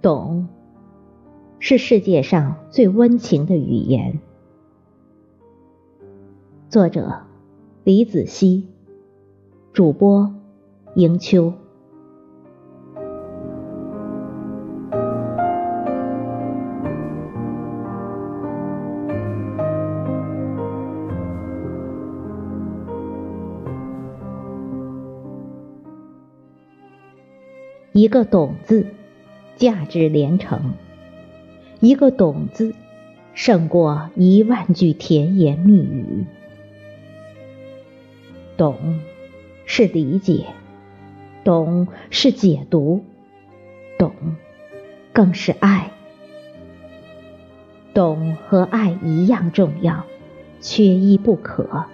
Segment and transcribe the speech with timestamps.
[0.00, 0.46] 懂，
[1.58, 4.20] 是世界上最温情的语言。
[6.68, 7.22] 作者：
[7.82, 8.68] 李子熙，
[9.72, 10.32] 主播：
[10.94, 11.52] 迎秋。
[27.92, 28.86] 一个“懂”字，
[29.58, 30.60] 价值连城；
[31.80, 32.74] 一个“懂”字，
[33.34, 36.24] 胜过一万句甜言蜜语。
[38.56, 39.00] 懂，
[39.66, 40.44] 是理解；
[41.42, 43.02] 懂，是解读；
[43.98, 44.12] 懂，
[45.12, 45.90] 更是爱。
[47.92, 50.04] 懂和爱一样重要，
[50.60, 51.86] 缺一不可。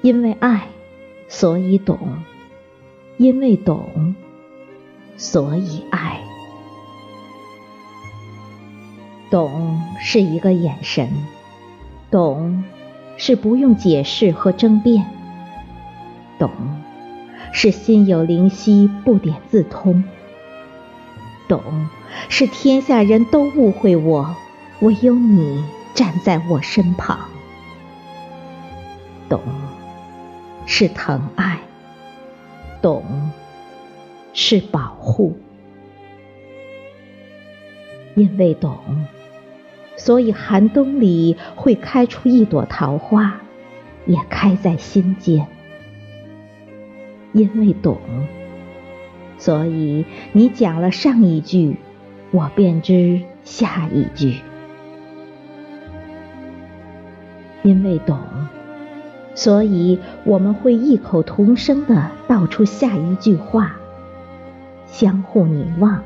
[0.00, 0.68] 因为爱，
[1.28, 1.98] 所以懂。
[3.18, 4.14] 因为懂，
[5.16, 6.20] 所以爱。
[9.30, 11.10] 懂是一个眼神，
[12.10, 12.64] 懂
[13.16, 15.04] 是不用解释和争辩，
[16.38, 16.50] 懂
[17.52, 20.04] 是心有灵犀不点自通，
[21.48, 21.88] 懂
[22.28, 24.36] 是天下人都误会我，
[24.80, 25.64] 唯有你
[25.94, 27.18] 站在我身旁。
[29.28, 29.40] 懂
[30.66, 31.58] 是疼爱。
[32.80, 33.02] 懂，
[34.36, 35.34] 是保护。
[38.14, 38.78] 因为懂，
[39.96, 43.40] 所以寒冬里会开出一朵桃花，
[44.04, 45.46] 也开在心间。
[47.32, 47.98] 因为懂，
[49.38, 51.76] 所以你讲了上一句，
[52.30, 54.36] 我便知下一句。
[57.62, 58.18] 因为懂。
[59.34, 63.76] 所以我们会异口同声的道出下一句话，
[64.98, 66.02] 相互凝望，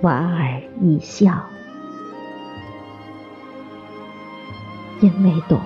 [0.00, 1.44] 莞尔一笑。
[5.00, 5.60] 因为懂，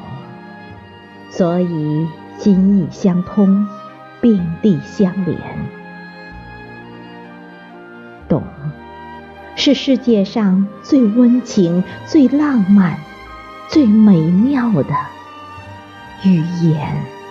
[1.30, 2.06] 所以
[2.36, 3.66] 心意相通，
[4.20, 5.40] 并蒂相连。
[8.28, 8.42] 懂，
[9.56, 12.98] 是世界上最温情、最浪漫、
[13.70, 14.94] 最美妙的。
[16.24, 17.23] 语言。